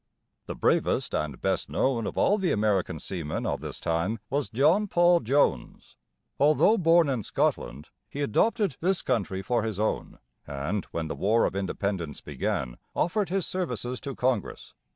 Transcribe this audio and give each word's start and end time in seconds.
The 0.47 0.55
bravest 0.55 1.13
and 1.13 1.39
best 1.39 1.69
known 1.69 2.07
of 2.07 2.17
all 2.17 2.39
the 2.39 2.51
American 2.51 2.97
seamen 2.97 3.45
of 3.45 3.61
this 3.61 3.79
time 3.79 4.17
was 4.31 4.49
John 4.49 4.87
Paul 4.87 5.19
Jones. 5.19 5.95
Although 6.39 6.79
born 6.79 7.07
in 7.07 7.21
Scotland, 7.21 7.89
he 8.09 8.21
adopted 8.21 8.77
this 8.79 9.03
country 9.03 9.43
for 9.43 9.61
his 9.61 9.79
own, 9.79 10.17
and, 10.47 10.85
when 10.85 11.07
the 11.07 11.13
War 11.13 11.45
of 11.45 11.55
Independence 11.55 12.19
began, 12.19 12.79
offered 12.95 13.29
his 13.29 13.45
services 13.45 13.99
to 14.01 14.15
Congress. 14.15 14.73